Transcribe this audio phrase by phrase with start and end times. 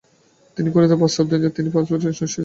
[0.57, 2.39] তিনি ক্যুরিকে প্রস্তাব দেন যেন তিনি পাস্তুর ইন্সটিটিউটে চলে